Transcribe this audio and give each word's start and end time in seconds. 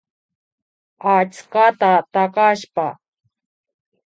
Achskata 1.15 1.91
takashpa 2.13 2.87